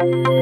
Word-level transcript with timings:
IMA 0.00 0.32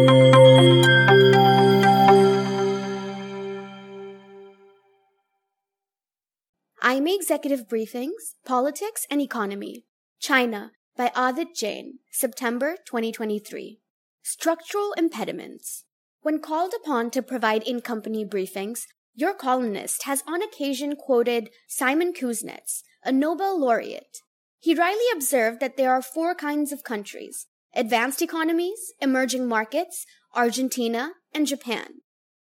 Executive 7.13 7.67
Briefings, 7.67 8.37
Politics 8.47 9.05
and 9.11 9.21
Economy. 9.21 9.85
China 10.21 10.71
by 10.97 11.11
Adit 11.17 11.57
Jain, 11.57 11.99
September 12.13 12.77
2023. 12.87 13.81
Structural 14.23 14.93
Impediments. 14.93 15.87
When 16.21 16.41
called 16.41 16.73
upon 16.81 17.11
to 17.11 17.21
provide 17.21 17.65
in 17.65 17.81
company 17.81 18.25
briefings, 18.25 18.83
your 19.17 19.35
columnist 19.35 20.05
has 20.05 20.23
on 20.29 20.41
occasion 20.41 20.95
quoted 20.95 21.51
Simon 21.67 22.13
Kuznets, 22.13 22.85
a 23.05 23.11
Nobel 23.11 23.59
laureate. 23.59 24.19
He 24.61 24.77
rightly 24.77 25.07
observed 25.13 25.59
that 25.59 25.77
there 25.77 25.91
are 25.91 26.01
four 26.01 26.37
kinds 26.37 26.71
of 26.71 26.85
countries 26.85 27.49
advanced 27.75 28.23
economies, 28.23 28.93
emerging 29.01 29.47
markets, 29.47 30.05
Argentina, 30.35 31.13
and 31.35 31.47
Japan. 31.47 32.01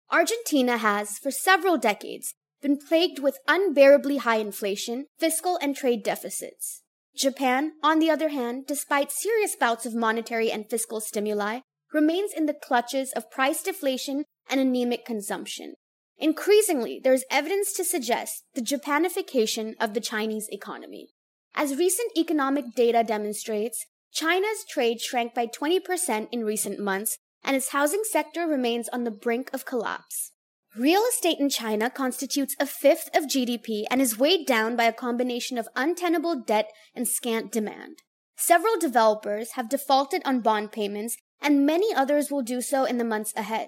Argentina 0.10 0.78
has, 0.78 1.18
for 1.18 1.32
several 1.32 1.78
decades, 1.78 2.34
been 2.62 2.78
plagued 2.78 3.20
with 3.20 3.40
unbearably 3.48 4.18
high 4.18 4.38
inflation, 4.38 5.06
fiscal 5.18 5.58
and 5.62 5.76
trade 5.76 6.04
deficits. 6.04 6.84
Japan, 7.16 7.74
on 7.84 8.00
the 8.00 8.10
other 8.10 8.30
hand, 8.30 8.66
despite 8.68 9.12
serious 9.12 9.56
bouts 9.56 9.86
of 9.86 9.96
monetary 9.96 10.52
and 10.52 10.70
fiscal 10.70 11.02
stimuli, 11.02 11.60
remains 11.94 12.32
in 12.36 12.46
the 12.46 12.54
clutches 12.54 13.12
of 13.14 13.32
price 13.32 13.62
deflation 13.62 14.24
and 14.50 14.60
anemic 14.60 15.06
consumption. 15.06 15.74
Increasingly, 16.18 17.02
there 17.04 17.14
is 17.14 17.26
evidence 17.32 17.74
to 17.74 17.84
suggest 17.84 18.44
the 18.54 18.62
Japanification 18.62 19.74
of 19.80 19.94
the 19.94 20.00
Chinese 20.00 20.48
economy. 20.52 21.10
As 21.56 21.76
recent 21.76 22.16
economic 22.18 22.76
data 22.76 23.04
demonstrates, 23.04 23.86
China's 24.12 24.66
trade 24.70 25.00
shrank 25.00 25.34
by 25.34 25.48
20% 25.48 26.28
in 26.32 26.44
recent 26.44 26.80
months, 26.80 27.18
and 27.44 27.56
its 27.56 27.70
housing 27.70 28.04
sector 28.04 28.46
remains 28.46 28.90
on 28.90 29.04
the 29.04 29.12
brink 29.12 29.50
of 29.54 29.66
collapse. 29.66 30.32
Real 30.78 31.02
estate 31.10 31.40
in 31.40 31.50
China 31.50 31.90
constitutes 31.90 32.56
a 32.60 32.66
fifth 32.66 33.10
of 33.14 33.26
GDP 33.26 33.84
and 33.90 34.02
is 34.02 34.18
weighed 34.18 34.46
down 34.46 34.76
by 34.76 34.86
a 34.86 34.94
combination 34.94 35.58
of 35.58 35.68
untenable 35.76 36.36
debt 36.40 36.72
and 36.96 37.08
scant 37.08 37.52
demand. 37.52 38.04
Several 38.38 38.78
developers 38.80 39.52
have 39.52 39.70
defaulted 39.70 40.22
on 40.26 40.42
bond 40.42 40.72
payments, 40.72 41.18
and 41.42 41.66
many 41.66 41.94
others 41.94 42.32
will 42.32 42.42
do 42.42 42.62
so 42.62 42.86
in 42.86 42.98
the 42.98 43.04
months 43.04 43.34
ahead. 43.36 43.68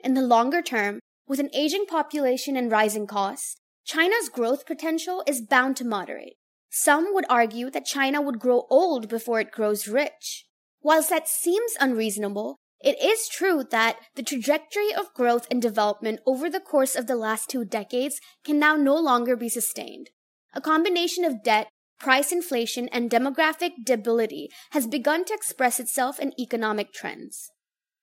In 0.00 0.14
the 0.14 0.22
longer 0.22 0.62
term, 0.62 1.00
with 1.26 1.40
an 1.40 1.50
aging 1.54 1.86
population 1.86 2.56
and 2.56 2.70
rising 2.70 3.06
costs, 3.06 3.56
China's 3.84 4.28
growth 4.28 4.66
potential 4.66 5.22
is 5.26 5.40
bound 5.40 5.76
to 5.76 5.84
moderate. 5.84 6.34
Some 6.74 7.12
would 7.12 7.26
argue 7.28 7.68
that 7.68 7.84
China 7.84 8.22
would 8.22 8.38
grow 8.38 8.66
old 8.70 9.06
before 9.06 9.38
it 9.40 9.52
grows 9.52 9.86
rich. 9.86 10.46
Whilst 10.80 11.10
that 11.10 11.28
seems 11.28 11.76
unreasonable, 11.78 12.56
it 12.80 12.98
is 12.98 13.28
true 13.28 13.62
that 13.70 13.98
the 14.14 14.22
trajectory 14.22 14.92
of 14.94 15.12
growth 15.12 15.46
and 15.50 15.60
development 15.60 16.20
over 16.26 16.48
the 16.48 16.60
course 16.60 16.96
of 16.96 17.06
the 17.06 17.14
last 17.14 17.50
two 17.50 17.66
decades 17.66 18.22
can 18.42 18.58
now 18.58 18.74
no 18.74 18.96
longer 18.96 19.36
be 19.36 19.50
sustained. 19.50 20.08
A 20.54 20.62
combination 20.62 21.26
of 21.26 21.42
debt, 21.42 21.68
price 22.00 22.32
inflation, 22.32 22.88
and 22.88 23.10
demographic 23.10 23.72
debility 23.84 24.48
has 24.70 24.86
begun 24.86 25.26
to 25.26 25.34
express 25.34 25.78
itself 25.78 26.18
in 26.18 26.32
economic 26.40 26.94
trends. 26.94 27.50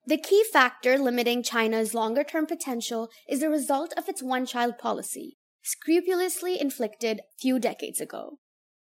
The 0.05 0.17
key 0.17 0.43
factor 0.53 0.99
limiting 0.99 1.41
China's 1.41 1.95
longer 1.95 2.23
term 2.23 2.45
potential 2.45 3.09
is 3.27 3.39
the 3.39 3.49
result 3.49 3.95
of 3.97 4.07
its 4.07 4.21
one 4.21 4.45
child 4.45 4.77
policy, 4.77 5.37
scrupulously 5.63 6.61
inflicted 6.61 7.21
few 7.39 7.57
decades 7.57 7.99
ago. 7.99 8.37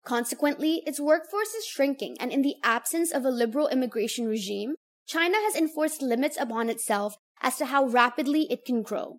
Consequently, 0.07 0.85
its 0.87 1.01
workforce 1.01 1.53
is 1.53 1.67
shrinking, 1.67 2.17
and 2.21 2.31
in 2.31 2.43
the 2.43 2.55
absence 2.63 3.13
of 3.13 3.25
a 3.25 3.31
liberal 3.31 3.67
immigration 3.67 4.29
regime, 4.29 4.77
China 5.05 5.37
has 5.39 5.57
enforced 5.57 6.01
limits 6.01 6.37
upon 6.39 6.71
itself 6.71 7.17
as 7.43 7.57
to 7.57 7.67
how 7.67 7.85
rapidly 7.85 8.47
it 8.49 8.65
can 8.65 8.83
grow. 8.83 9.19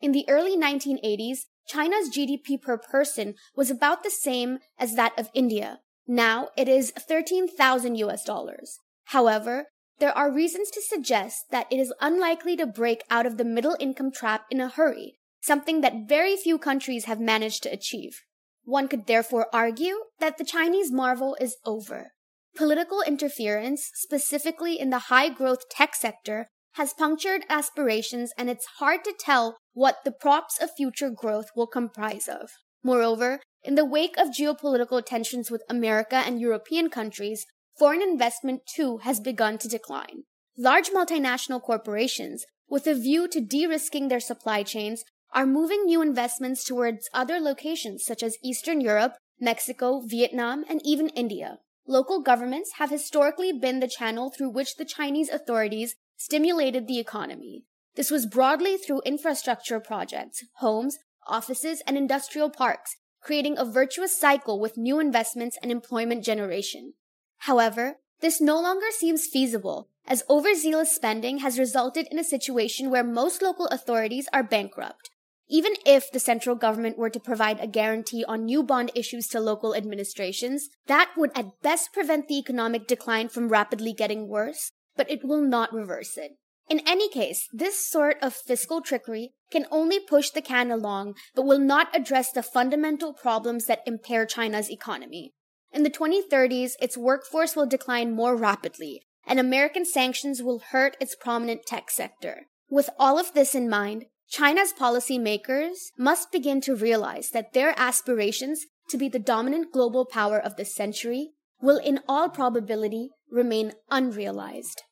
In 0.00 0.10
the 0.10 0.28
early 0.28 0.56
1980s, 0.56 1.42
China's 1.68 2.10
GDP 2.10 2.60
per 2.60 2.76
person 2.76 3.36
was 3.54 3.70
about 3.70 4.02
the 4.02 4.10
same 4.10 4.58
as 4.76 4.96
that 4.96 5.16
of 5.16 5.30
India. 5.34 5.78
Now 6.08 6.48
it 6.56 6.68
is 6.68 6.90
13,000 6.90 7.94
US 7.94 8.24
dollars. 8.24 8.80
However, 9.04 9.68
there 10.00 10.16
are 10.18 10.32
reasons 10.32 10.68
to 10.72 10.82
suggest 10.82 11.44
that 11.52 11.68
it 11.70 11.78
is 11.78 11.94
unlikely 12.00 12.56
to 12.56 12.66
break 12.66 13.04
out 13.08 13.24
of 13.24 13.36
the 13.36 13.44
middle 13.44 13.76
income 13.78 14.10
trap 14.10 14.46
in 14.50 14.60
a 14.60 14.68
hurry, 14.68 15.14
something 15.40 15.80
that 15.82 16.08
very 16.08 16.36
few 16.36 16.58
countries 16.58 17.04
have 17.04 17.20
managed 17.20 17.62
to 17.62 17.72
achieve. 17.72 18.22
One 18.64 18.88
could 18.88 19.06
therefore 19.06 19.46
argue 19.52 19.96
that 20.20 20.38
the 20.38 20.44
Chinese 20.44 20.90
marvel 20.90 21.36
is 21.40 21.56
over. 21.64 22.12
Political 22.56 23.02
interference, 23.06 23.90
specifically 23.94 24.78
in 24.78 24.90
the 24.90 25.10
high 25.10 25.28
growth 25.28 25.68
tech 25.70 25.94
sector, 25.94 26.48
has 26.74 26.92
punctured 26.92 27.42
aspirations 27.48 28.32
and 28.36 28.48
it's 28.48 28.66
hard 28.78 29.04
to 29.04 29.14
tell 29.18 29.56
what 29.72 29.98
the 30.04 30.12
props 30.12 30.60
of 30.60 30.70
future 30.76 31.10
growth 31.10 31.46
will 31.54 31.66
comprise 31.66 32.28
of. 32.28 32.50
Moreover, 32.82 33.40
in 33.62 33.76
the 33.76 33.84
wake 33.84 34.16
of 34.18 34.28
geopolitical 34.28 35.04
tensions 35.04 35.50
with 35.50 35.62
America 35.68 36.16
and 36.16 36.40
European 36.40 36.90
countries, 36.90 37.46
foreign 37.78 38.02
investment 38.02 38.62
too 38.66 38.98
has 38.98 39.20
begun 39.20 39.58
to 39.58 39.68
decline. 39.68 40.24
Large 40.56 40.90
multinational 40.90 41.62
corporations, 41.62 42.44
with 42.68 42.86
a 42.86 42.94
view 42.94 43.26
to 43.28 43.40
de-risking 43.40 44.08
their 44.08 44.20
supply 44.20 44.62
chains, 44.62 45.04
are 45.34 45.46
moving 45.46 45.84
new 45.84 46.00
investments 46.00 46.64
towards 46.64 47.10
other 47.12 47.40
locations 47.40 48.04
such 48.04 48.22
as 48.22 48.38
Eastern 48.42 48.80
Europe, 48.80 49.16
Mexico, 49.40 50.00
Vietnam, 50.00 50.64
and 50.68 50.80
even 50.84 51.08
India. 51.10 51.58
Local 51.86 52.22
governments 52.22 52.74
have 52.78 52.90
historically 52.90 53.52
been 53.52 53.80
the 53.80 53.88
channel 53.88 54.30
through 54.30 54.50
which 54.50 54.76
the 54.76 54.84
Chinese 54.84 55.28
authorities 55.28 55.96
stimulated 56.16 56.86
the 56.86 56.98
economy. 56.98 57.64
This 57.96 58.10
was 58.10 58.26
broadly 58.26 58.76
through 58.76 59.02
infrastructure 59.04 59.80
projects, 59.80 60.44
homes, 60.58 60.98
offices, 61.26 61.82
and 61.86 61.96
industrial 61.96 62.48
parks, 62.50 62.96
creating 63.20 63.58
a 63.58 63.64
virtuous 63.64 64.18
cycle 64.18 64.60
with 64.60 64.76
new 64.76 65.00
investments 65.00 65.58
and 65.62 65.70
employment 65.70 66.24
generation. 66.24 66.94
However, 67.38 67.96
this 68.20 68.40
no 68.40 68.60
longer 68.60 68.86
seems 68.90 69.26
feasible, 69.26 69.88
as 70.06 70.24
overzealous 70.30 70.94
spending 70.94 71.38
has 71.38 71.58
resulted 71.58 72.06
in 72.10 72.18
a 72.18 72.24
situation 72.24 72.90
where 72.90 73.04
most 73.04 73.42
local 73.42 73.66
authorities 73.66 74.28
are 74.32 74.42
bankrupt. 74.42 75.10
Even 75.54 75.74
if 75.86 76.10
the 76.10 76.18
central 76.18 76.56
government 76.56 76.98
were 76.98 77.10
to 77.10 77.20
provide 77.20 77.60
a 77.60 77.68
guarantee 77.68 78.24
on 78.26 78.44
new 78.44 78.64
bond 78.64 78.90
issues 78.96 79.28
to 79.28 79.38
local 79.38 79.72
administrations, 79.72 80.68
that 80.88 81.12
would 81.16 81.30
at 81.36 81.62
best 81.62 81.92
prevent 81.92 82.26
the 82.26 82.38
economic 82.40 82.88
decline 82.88 83.28
from 83.28 83.48
rapidly 83.48 83.92
getting 83.92 84.26
worse, 84.26 84.72
but 84.96 85.08
it 85.08 85.20
will 85.22 85.40
not 85.40 85.72
reverse 85.72 86.16
it. 86.16 86.32
In 86.68 86.80
any 86.88 87.08
case, 87.08 87.46
this 87.52 87.88
sort 87.88 88.16
of 88.20 88.34
fiscal 88.34 88.80
trickery 88.80 89.30
can 89.52 89.66
only 89.70 90.00
push 90.00 90.30
the 90.30 90.42
can 90.42 90.72
along, 90.72 91.14
but 91.36 91.46
will 91.46 91.60
not 91.60 91.94
address 91.94 92.32
the 92.32 92.42
fundamental 92.42 93.12
problems 93.12 93.66
that 93.66 93.86
impair 93.86 94.26
China's 94.26 94.68
economy. 94.68 95.34
In 95.72 95.84
the 95.84 95.88
2030s, 95.88 96.72
its 96.80 96.96
workforce 96.96 97.54
will 97.54 97.66
decline 97.66 98.12
more 98.12 98.34
rapidly, 98.34 99.02
and 99.24 99.38
American 99.38 99.84
sanctions 99.84 100.42
will 100.42 100.58
hurt 100.72 100.96
its 100.98 101.14
prominent 101.14 101.64
tech 101.64 101.92
sector. 101.92 102.48
With 102.68 102.90
all 102.98 103.20
of 103.20 103.34
this 103.34 103.54
in 103.54 103.68
mind, 103.68 104.06
China's 104.28 104.72
policymakers 104.72 105.90
must 105.98 106.32
begin 106.32 106.60
to 106.62 106.74
realize 106.74 107.30
that 107.30 107.52
their 107.52 107.74
aspirations 107.76 108.66
to 108.88 108.98
be 108.98 109.08
the 109.08 109.18
dominant 109.18 109.72
global 109.72 110.04
power 110.04 110.38
of 110.38 110.56
the 110.56 110.64
century 110.64 111.30
will 111.60 111.78
in 111.78 112.00
all 112.08 112.28
probability 112.28 113.10
remain 113.30 113.72
unrealized. 113.90 114.82